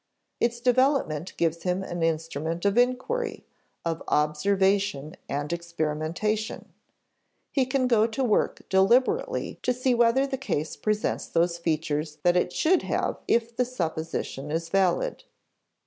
Its 0.39 0.59
development 0.59 1.31
gives 1.37 1.61
him 1.61 1.83
an 1.83 2.01
instrument 2.01 2.65
of 2.65 2.75
inquiry, 2.75 3.45
of 3.85 4.01
observation 4.07 5.15
and 5.29 5.53
experimentation. 5.53 6.73
He 7.51 7.67
can 7.67 7.87
go 7.87 8.07
to 8.07 8.23
work 8.23 8.67
deliberately 8.67 9.59
to 9.61 9.71
see 9.71 9.93
whether 9.93 10.25
the 10.25 10.39
case 10.39 10.75
presents 10.75 11.27
those 11.27 11.59
features 11.59 12.15
that 12.23 12.35
it 12.35 12.51
should 12.51 12.81
have 12.81 13.19
if 13.27 13.55
the 13.55 13.63
supposition 13.63 14.49
is 14.49 14.69
valid. 14.69 15.23